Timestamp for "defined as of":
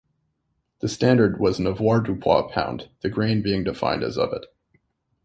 3.63-4.33